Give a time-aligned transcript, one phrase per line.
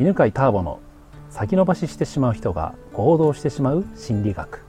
[0.00, 0.80] 犬飼ターボの
[1.28, 4.64] 先延ばししてしまう人が行動してしまう心理学。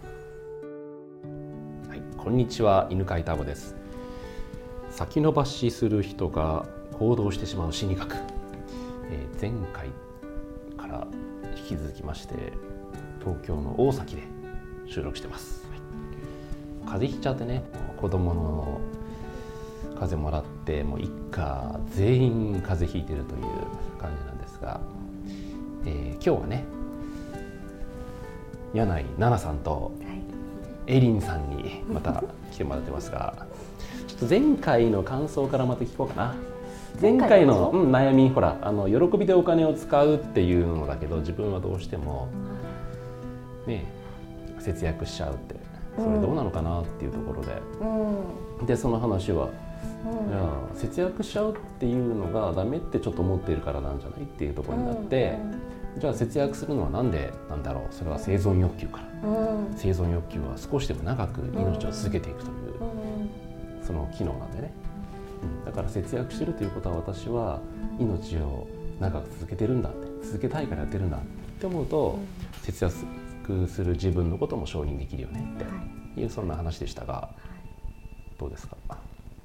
[1.87, 2.87] はい、こんにちは。
[2.89, 3.75] 犬飼ターボです。
[4.91, 6.65] 先延ばしする人が
[6.99, 8.15] 行動してしまう心理学、
[9.11, 9.89] えー前回
[10.77, 11.07] から
[11.57, 12.35] 引き続きまして
[13.21, 14.23] 東京の大崎で
[14.87, 15.79] 収録してます、はい。
[16.85, 17.63] 風邪ひいちゃってね
[17.95, 18.81] 子供の
[19.95, 23.41] 風邪もらってもう一家全員風邪ひいてるという
[23.99, 24.81] 感じなんですが、
[25.85, 26.65] えー今日はね
[28.73, 29.91] 柳井奈々さんと
[30.87, 33.45] エリンさんにまた来てもらってますが
[34.07, 36.35] ちょっと前回の感想からまた聞こうかな。
[37.01, 37.53] 前前回回の？
[37.53, 42.27] の、うん、悩みほらあの喜びでお金を使うっていうのだけど自分はどうしても
[43.65, 43.85] ね
[44.59, 45.55] 節約しちゃうって
[45.97, 47.61] それどうなのかなっていうところで、
[48.59, 48.65] うん。
[48.65, 49.49] でその話は、
[50.71, 50.77] うん。
[50.77, 55.37] 節約しちゃうっていうのがダメってちょっと思っているからなんじゃないっていうところになって、
[55.99, 57.93] じゃあ節約するのはなんでなんだろう。
[57.93, 59.29] それは生存欲求から。
[59.29, 59.73] うん。
[59.75, 63.85] 生存欲求は少しでも長く命を続けていくという、うん。
[63.85, 64.73] その機能なんでね、
[65.43, 67.59] うん、だから節約してるということは私は
[67.99, 68.67] 命を
[68.99, 70.13] 長く続けてるんだって。
[70.23, 71.19] 続けたいからやってるんだっ
[71.59, 72.17] て思うと、
[72.61, 75.65] 節約する自分のことも承認できるよねは
[76.11, 77.29] っていうそんな話でしたが
[78.39, 78.77] どうですか？
[78.89, 78.95] い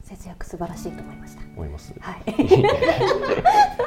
[0.05, 1.43] 節約素晴らしいと思いました。
[1.57, 2.23] 思います、はい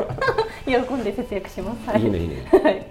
[0.71, 1.89] 喜んで節約します。
[1.89, 2.03] はい。
[2.03, 2.49] いいねいいね。
[2.51, 2.85] はい。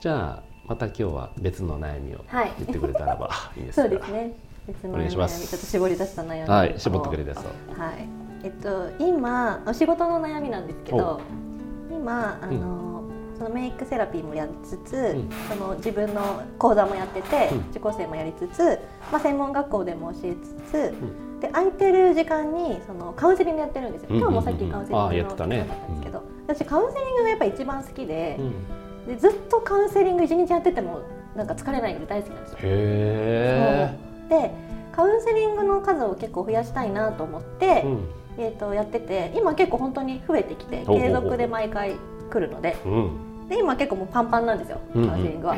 [0.00, 2.52] じゃあまた今日は別の悩みをはい。
[2.58, 3.76] 言ってくれたらば いいです。
[3.76, 4.32] かそうですね。
[4.66, 5.40] 別のお願いします。
[5.40, 7.44] 悩みちょっと絞り出した悩みはい絞ってくれてそう
[7.80, 8.08] はい。
[8.44, 11.20] えっと今お仕事の悩みなんですけど
[11.90, 13.02] 今あの、
[13.36, 15.28] そのメイクセラピーもやりつつ、ん。
[15.48, 17.58] その自分の講座もやってて、うん。
[17.70, 18.78] 受講生もやりつつ、
[19.10, 20.94] まあ、専門学校でも教えつつ、
[21.40, 25.56] で空いてる時間にそのカウンセリングやってるんですよ、うんうんうん今日もさっきカウンセリングやってたね。
[25.56, 26.07] 時間だったんですけど、
[26.58, 29.06] 私カウンセリングがやっぱ一番好きで,、うん。
[29.06, 31.02] でずっとカウンセリング一日やってても
[31.36, 32.58] なんか疲れないので大好きなんですよ。
[32.62, 33.94] へ
[34.28, 34.50] で
[34.92, 38.08] カウンセリングの数を結構増やしたいなと思って、え、うん。
[38.38, 41.94] えー、とやってて今結構本当に増えてきて継続で毎回
[42.30, 43.48] 来るのでうん。
[43.48, 45.10] で今結構もうパンパンなんですよカうんうん。
[45.10, 45.56] ウンセリングは。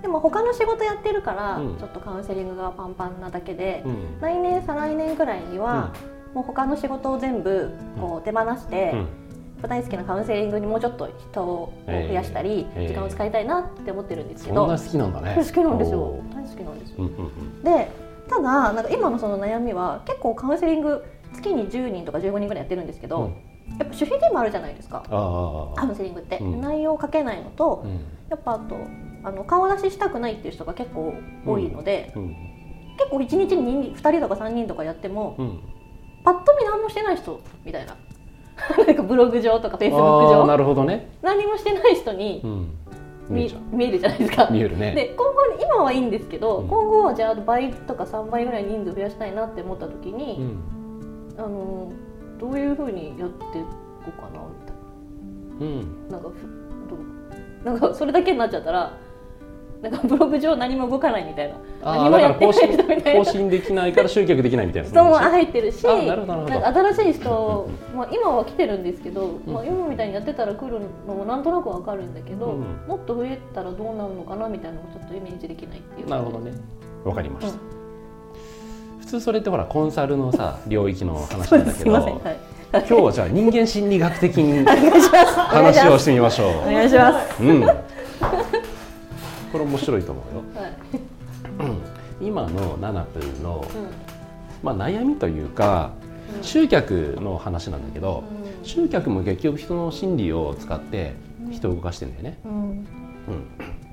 [0.00, 1.76] でも他の仕事やってるから、うん。
[1.76, 4.20] ちょっとカウンセリングがパンパンなだけで、うん。
[4.20, 5.92] 来年再来年ぐらいには、
[6.32, 7.70] もう他の仕事を全部
[8.00, 9.27] こう手放して、うん
[9.66, 15.34] 大好きなカウンセリングにもうちょっと人を増やしたり、えー時間を使いたいなって思ってるんですけど、そんな好きなんだね。
[15.42, 15.98] 好きなんですよ。
[15.98, 17.08] お大好きなんですよ
[17.64, 17.88] で
[18.28, 21.02] ただなんか今のその悩みは結構カウンセリング
[21.34, 23.34] 月に10人とか15人ぐらいやってるんですけど、うん。
[23.68, 25.02] やっぱ守秘義務あるじゃないですか。
[25.76, 26.60] カウンセリングって、うん。
[26.60, 27.90] 内容を書けないのと、うん。
[28.30, 28.76] やっぱあと
[29.24, 31.14] あの顔出ししたくないっていう人が結構
[31.46, 32.36] 多いので、うん。
[32.98, 35.60] 結構1日に 2, 人とか3人とかやっても、うん。
[36.24, 37.96] パッと見何もしてない人みたいな
[38.86, 41.10] なんかブログ上とかフェイスブックああな上るほどね。
[41.22, 42.68] 何もしてない人にうん。
[43.28, 44.48] 見え見えるじゃないですか。
[44.50, 44.92] 見えるね。
[44.92, 46.68] で今後今はいいんですけど、うん。
[46.68, 50.58] 今後はじゃあ倍とか3倍ぐらい人数増やしたいなって思った時うに、ん。
[51.38, 51.92] あの
[52.38, 53.68] どういうふうにやっていこ
[54.08, 54.72] うかなみた
[55.64, 56.08] いうん。
[56.10, 56.30] ななんか
[57.64, 58.92] なんかそれだけになっちゃったら
[59.82, 61.54] なんかブログ上何も動かないみたいな。
[61.82, 63.24] あ何もや更新人みたいな。
[63.24, 64.88] 更新できないから集客できないみたいな。
[64.88, 76.08] 人も入ってるしあな新しい人、まあ、今は来てるんですけど、んまあ、今みたいにやってたら来るのもなんとなくわかるんだけど、うんもっと増えたらどうなるのかなみたいなのもちょっとイメージできないっていう。
[76.08, 76.52] なるほどね
[77.04, 77.78] わかりました、うん
[79.00, 82.00] 普通それってほらコンサルのさ領域の話なんだけどは
[82.80, 86.58] い、今日はじゃあ人間心理学的に 話をしてみましょう。
[86.58, 87.42] お願いします。
[87.42, 87.66] うん
[89.52, 90.42] これ面白いと思うよ。
[90.62, 90.68] は
[92.20, 93.64] い、今のナナプーの、
[94.62, 95.92] うまあ、悩みというか
[96.42, 98.24] 集客の話なんだけど、
[98.62, 98.66] ん。
[98.66, 101.14] 集客も結局人の心理を使って
[101.50, 102.52] 人を動かしてんだよね、うん。
[102.52, 102.58] うん。
[102.60, 102.82] うん、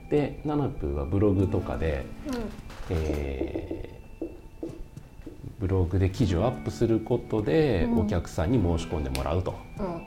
[0.10, 2.06] でナナプーはブログとかで、
[2.90, 3.96] えー
[5.58, 8.00] ブログで記事をアップすることでうん。
[8.02, 10.04] お客さんに申し込んでもらうと、うん。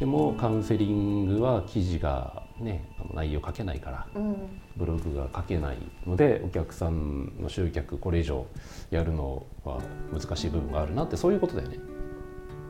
[0.00, 4.36] でもカウンセリングは記事がねあの内容書けないからうん
[4.76, 8.46] ブログが書けないのでお客さんの集客これ以上
[8.90, 9.80] やるのは
[10.12, 11.78] 難しい部分があるなってそういうことだよね。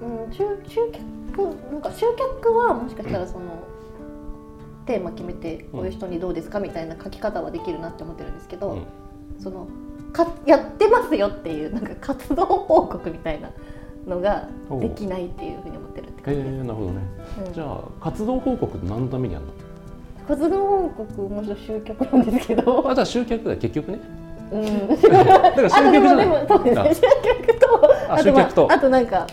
[0.02, 1.02] うん、集集客
[1.72, 2.06] なんか集
[2.42, 3.44] 客はもしかしたらその
[4.86, 8.82] テーマ決めてこういう人にどうですかみたいな書き方はできるなって思ってるんですけど、うん
[9.38, 9.66] その
[10.12, 13.50] かやってますよっていうなんか活動報告みたいな
[14.06, 14.48] のが
[14.80, 16.54] できないっていうふうに思ってるってへ感じです。
[16.54, 17.00] えなるほどね。
[17.46, 19.52] うんじゃあ活動報告何のためにやるの？
[20.26, 24.00] 活動報告もちろん集客なんですけど、あじゃあ集客だよ結局ね。
[24.52, 26.26] うん、 だから集あとで客じゃない。
[26.26, 26.94] もでもそうですね。
[26.94, 27.00] 集
[27.46, 27.90] 客と。
[28.08, 29.26] あ集客とまああとなんか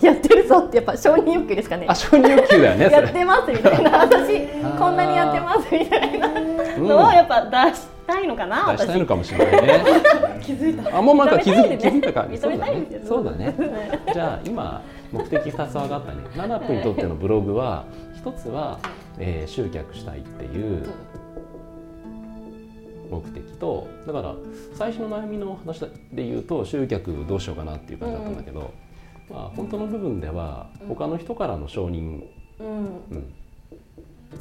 [0.00, 1.86] やってるぞってやっぱ承認欲求ですかね。
[1.88, 3.90] あ承認欲求だよねやってますみたいな。
[4.00, 6.88] 私ーこんなにやってますみたいなうん。
[6.88, 9.84] のをやっぱ出したいのかな、出したいの私かもしれないね。
[10.40, 10.98] 気づいた。
[10.98, 13.16] あもうなんか気づ気づいたか認めたいんですよ。
[13.16, 13.54] そうだね。
[14.12, 14.80] じゃあ今
[15.12, 16.18] 目的2つ分かったね。
[16.36, 17.84] ナナプにとってのブログは
[18.16, 18.78] 一つは、
[19.20, 20.86] えー集客したいっていう
[23.10, 24.34] 目的とだから
[24.74, 25.90] 最初の悩みの話で
[26.24, 28.72] 言うと集客どうしようかなっていう感じだったんだけど、
[29.28, 30.88] まあ本当の部分ではうん。
[30.88, 32.24] 他の人からの承認、
[32.60, 32.66] うん。
[32.68, 33.34] うん。
[34.32, 34.36] う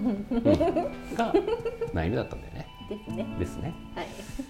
[0.00, 0.44] ん。
[1.14, 1.32] が
[1.92, 2.66] 悩みだったんだよね。
[2.88, 3.36] ですね。
[3.38, 3.74] ですね。
[3.94, 4.06] はい。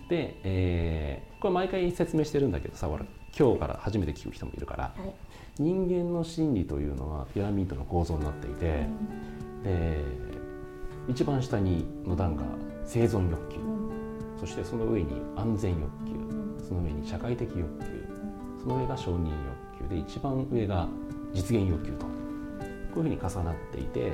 [0.08, 2.88] で、えーこれ毎回説明してるんだけどさ
[3.36, 5.14] 今日から初めて聞く人もいるからはい。
[5.58, 8.86] 人間の心理というのはピラミッドの構造になっていて、
[9.62, 10.00] で
[11.08, 12.42] 一番下にの段が
[12.84, 13.58] 生存欲求。
[14.40, 16.66] そしてその上に安全欲求。
[16.68, 17.86] その上に社会的欲求。
[18.60, 19.28] その上が承認
[19.78, 19.94] 欲求。
[19.94, 20.88] で一番上が
[21.32, 22.06] 実現欲求と。
[22.06, 22.08] こ
[22.96, 24.12] ういうふうに重なっていて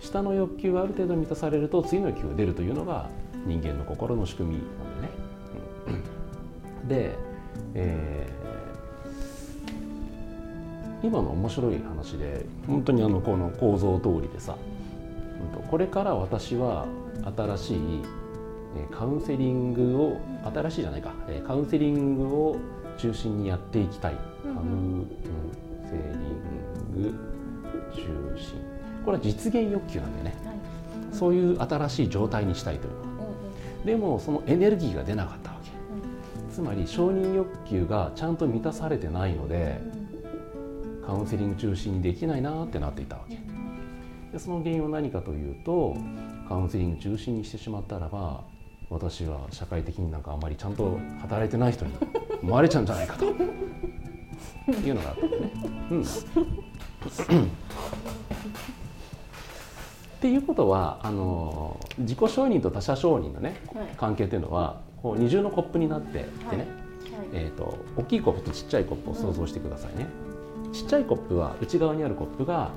[0.00, 3.10] 下の欲求がある程度満たされると次の欲求が出るというのが
[3.46, 6.02] 人間の心の仕組みなんだよね。
[6.82, 6.88] うん。
[6.88, 7.18] で、
[7.74, 8.47] えー
[11.02, 13.02] 今の面白い話で本当に。
[13.02, 14.56] あのこの構造通りでさ
[15.70, 16.86] これから私は
[17.36, 18.02] 新しい
[18.76, 20.20] えーカウンセリングを
[20.52, 22.56] 新しいじゃないかえーカウンセリングを
[22.98, 24.14] 中心にやっていきたい。
[24.42, 25.06] カウン
[25.84, 27.14] セリング
[27.94, 28.02] 中
[28.36, 28.54] 心。
[29.04, 30.36] これは実現欲求なんだよね。
[30.44, 30.56] はい。
[31.12, 33.02] そういう新しい状態にしたいというのは。
[33.02, 33.08] うん
[33.86, 35.70] でもそのエネルギーが出なかったわけ。
[36.52, 39.80] つまり承認欲求がちゃんと満たされてないので
[41.08, 43.38] カウンセリング中心にできないなってなっていたわけ。
[44.30, 45.96] でその原因は何かというと
[46.46, 48.44] カウンセリング中心にしてしまったらば
[48.90, 51.94] 私は社会的になんかあまりちゃんと働いてない人に
[52.42, 53.24] 思われちゃうんじゃないかと。
[53.24, 53.30] い
[54.90, 55.22] うのがあった
[55.94, 56.34] んですね。
[57.30, 57.44] うん。
[57.44, 57.46] っ
[60.20, 63.86] ていうことはあの自己承認と他者承認のねはい。
[63.96, 66.66] 関係というのはこう二重のコップになっていてね、はい。
[67.32, 70.06] えー、と大きいコップとちっちゃいコップを想像してくださいね、
[70.72, 72.70] ちっちゃいコップは内側にあるコップが、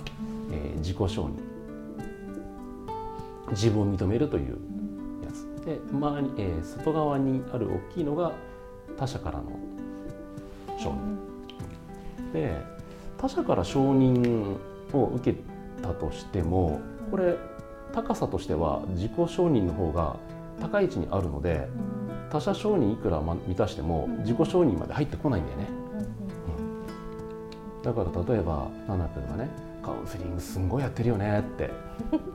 [0.51, 1.31] えー自己承認
[3.51, 4.57] 自分を認めるという
[5.23, 5.45] やつ。
[5.65, 8.31] で周り、えー外側にある大きいのが
[8.97, 9.51] 他者からの
[10.77, 12.33] 承認。
[12.33, 12.55] で
[13.17, 14.57] 他者から承認
[14.93, 15.39] を受け
[15.81, 16.79] たとしても
[17.11, 17.35] これ
[17.93, 20.15] 高さとしては自己承認の方が
[20.61, 21.67] 高い位置にあるので
[22.31, 25.80] 他者承認いくら満たしても自己承認まで入ってこないんだよね。
[27.83, 29.49] だから例えばナナ君がね
[29.83, 31.71] カウンセリングすんごいやってるよねって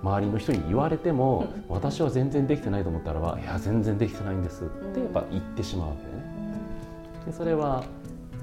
[0.02, 6.24] 周りの人に言われても私は全然できてないと思ったらばいや全然できてないんですってやっぱ言ってしまうわけでね。
[7.26, 7.84] でそれは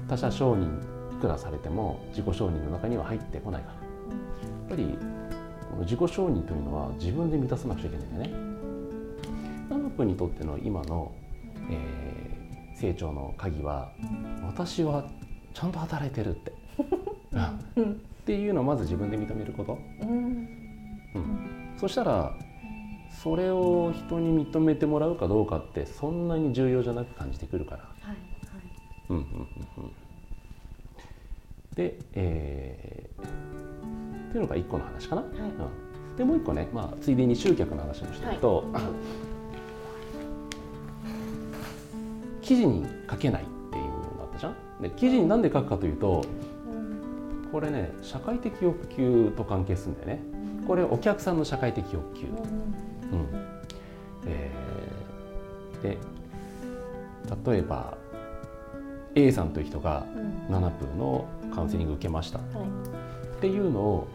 [0.08, 3.74] 他者承認いくらされても自己承認の中には入ってこないから。
[3.74, 3.80] や
[4.66, 4.98] っぱり
[5.70, 8.54] この自己承認というのは自分で満たさなくちゃいけないんだよね。
[9.68, 11.12] ナナ君にとっての今の、
[11.70, 12.14] えー
[12.74, 13.92] 成長の鍵は
[14.44, 15.08] 私は
[15.54, 16.52] ちゃんと働いてるって、
[17.76, 17.92] うん。
[17.92, 17.94] っ
[18.24, 20.08] ていうのをまず自分で認めること、うん。
[21.14, 22.32] うん、そしたら
[23.22, 27.82] それを人に認めてもらうかどうかってそんなに重要じゃなく感じてくるから。
[28.00, 28.16] はい
[29.10, 29.28] うんうんうん
[29.84, 29.92] うん。
[31.74, 33.44] で、えー
[34.34, 35.22] っていうのが一個の話かな。
[35.22, 35.30] はい。
[36.10, 38.64] うん、でもう一個ね、まあ、ついでに集客の話もしておくと、
[42.42, 44.54] 記事に書けないっていうのがあったじゃん。
[44.82, 46.53] で記事になんで書くかというとうん
[47.54, 50.18] これね社会的欲求と関係するんだよね。
[50.66, 52.26] これお客さんの社会的欲求。
[53.12, 53.18] うん。
[53.20, 53.28] うん。
[54.26, 55.98] えーで
[57.52, 57.96] 例えば
[59.14, 60.52] A さんという人がうん。
[60.52, 62.40] ナナプーのカウンセリング受けました。
[62.40, 63.40] っはい。
[63.40, 64.08] ていうのを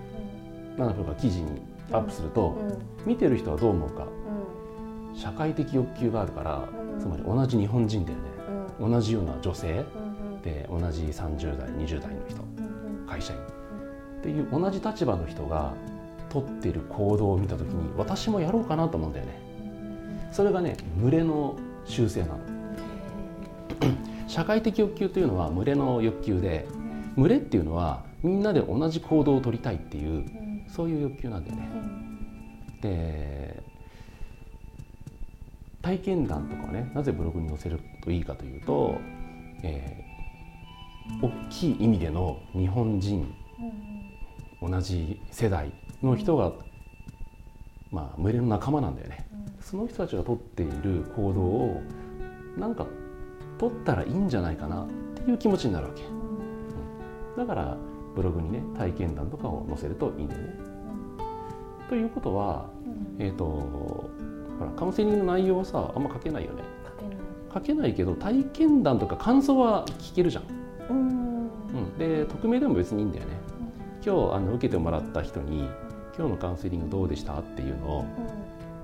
[0.78, 1.62] ナナプーが記事に
[1.94, 2.78] アップすると、うん。
[3.10, 4.06] 見てる人はどう思うか。
[5.14, 5.18] うん。
[5.18, 7.00] 社会的欲求があるから、うん。
[7.00, 8.24] つまり同じ日本人だよね。
[8.82, 8.92] うん。
[8.92, 10.00] 同じような女性う
[10.38, 12.42] んで同じ30代20代の人。
[12.42, 12.49] うん
[13.10, 13.40] 会社員。
[14.20, 15.74] っていう同じ立場の人が
[16.30, 19.40] 取っている行動を見た時に私もやろうかなと思うんだよね。
[20.32, 22.40] それがね群れの習性なの。
[24.28, 26.68] 社会的欲求というのは群れの欲求で
[27.16, 30.66] 群れっていうのはみんなで同じ行動を取りたいっていううん。
[30.70, 31.70] そういう欲求なんだよね。
[32.82, 33.64] で
[35.82, 38.98] 体験談とかはねなぜブログに載せるといいかというと、
[39.64, 40.09] えー
[41.22, 43.34] 大きい意味での日本人
[44.62, 46.54] 同じ世代の人が、
[47.92, 49.28] まあ、群れの仲間なんだよね。
[49.60, 51.82] その人たちが取っている行動を
[52.58, 52.88] なんか
[53.58, 56.04] 取ったらいいんじゃないかなっていう気持ちになるわけ。
[57.38, 57.78] だから
[58.16, 60.54] ブログにね体験談とかを載せるといいんだよね。
[61.90, 63.26] ということは、うん。
[63.26, 64.10] えー、とほ
[64.62, 66.64] らカウンセリングの内容をさあんま書けないよね。
[67.54, 70.59] 書けないけど体験談とか感想は聞けるじゃん。
[70.90, 70.98] うん。
[70.98, 71.02] う
[71.96, 73.32] ん、で匿名でも別にいいんだよね。
[74.06, 75.70] 今日あの受けてもらった人に
[76.18, 78.06] 「今日のカウンセリングどうでした?」っていうのを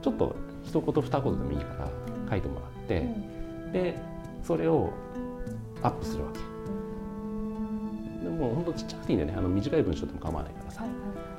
[0.01, 1.89] ちょっと一言二言でもいいから
[2.29, 3.01] 書いてもらって、
[3.65, 3.71] うん。
[3.71, 3.97] で
[4.43, 4.89] それを
[5.81, 6.39] アップするわけ。
[8.23, 9.37] でもうほんとちっちゃくていいんだよね。
[9.37, 10.81] あの短い文章でも構わないからさ。
[10.83, 10.91] はい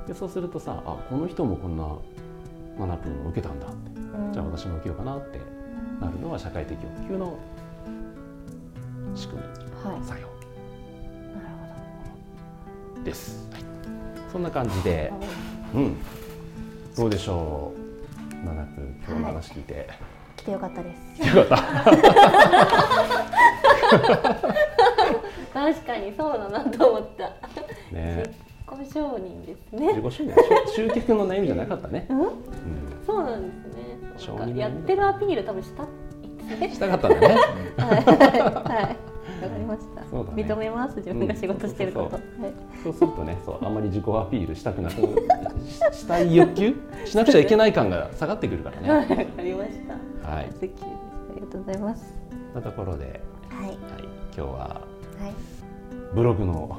[0.06, 1.84] でそうするとさあこの人もこんな
[2.78, 4.00] マナプンを受けたんだって。
[4.16, 5.40] はいじゃあ私も受けようかなって
[6.00, 7.36] なるのは社会的欲求の
[9.14, 9.48] 仕組み
[9.90, 10.04] はい。
[10.04, 10.28] 作用
[13.06, 13.62] です、はい、
[14.32, 15.12] そんな感じで。
[15.72, 15.96] どうん。
[16.96, 18.46] どうでしょう。
[18.46, 19.88] マナプン今日の話聞いて、
[20.36, 21.36] 来てよかったです。
[21.36, 21.66] よかった。
[25.54, 27.24] 確かにそうだなと思った。
[27.94, 28.24] ね。
[28.68, 30.34] 自己承認です自ね己承認。
[30.68, 32.20] し集客の悩みじゃなかったね、うん？
[32.26, 32.32] う
[33.06, 34.58] そうなんですね。
[34.58, 37.26] やってるアピール多分したいん、したかったんだね。
[37.28, 38.82] は いはい。
[38.84, 38.96] はい
[39.42, 40.42] わかりました、そうだね。
[40.44, 40.96] 認めます。
[40.96, 42.20] 自分が仕事してること、
[42.82, 44.94] そうするとねそうあんまり自己アピールしたくなく
[45.66, 46.74] ししたい欲求？
[47.04, 48.90] しなくちゃいけない感が下がってくるからね。
[48.90, 49.72] は いわかりまし
[50.22, 50.30] た。
[50.30, 50.44] はい。
[50.44, 50.48] あ
[51.34, 52.04] りがとうございます。
[52.54, 53.68] なところで、はい。
[53.68, 53.78] はい、
[54.34, 54.80] 今日はは
[55.28, 55.34] い。
[56.14, 56.76] ブログの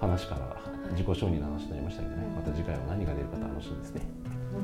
[0.00, 0.56] 話から
[0.92, 2.22] 自己承認の話になりましたけどね。
[2.34, 4.02] また次回は何が出るか楽しみですね。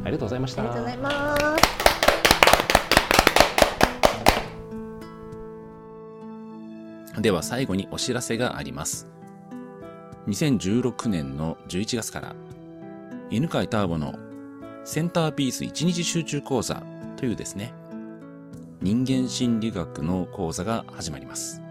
[0.04, 0.62] ありがとうございました。
[0.62, 1.65] ありがとうございます
[7.20, 9.06] では最後にお知らせがあります。
[10.26, 12.34] 2016年の11月から、
[13.30, 14.14] 犬飼ターボの
[14.84, 16.82] センターピース1日集中講座
[17.16, 17.72] というですね、
[18.82, 21.62] 人間心理学の講座が始まります。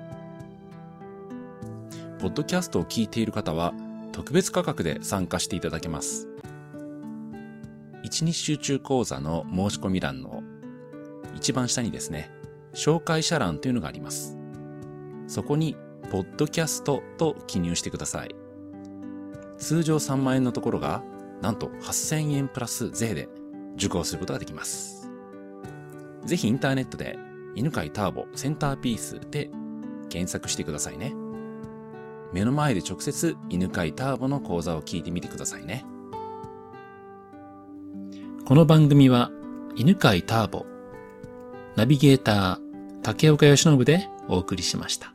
[2.19, 3.73] ポッドキャストを聞いている方は
[4.11, 6.27] 特別価格で参加していただけます。
[8.03, 10.41] 1日集中講座の申し込み欄の
[11.35, 12.31] 一番下にですね、
[12.73, 14.37] 紹介者欄というのがあります。
[15.27, 15.75] そこに、
[16.11, 18.35] ポッドキャストと記入してください。
[19.57, 21.03] 通常3万円のところが、
[21.41, 23.27] なんと8000円プラス税で
[23.75, 25.09] 受講することができます。
[26.25, 27.17] ぜひインターネットで、
[27.55, 29.49] 犬飼ターボセンターピースで
[30.09, 31.15] 検索してくださいね。
[32.33, 35.85] 目の前で直接犬飼ターボの講座を聞いてみてくださいね。
[38.45, 39.31] この番組は、
[39.75, 40.65] 犬飼ターボ、
[41.75, 45.14] ナビゲーター、竹岡由伸でお送りしました。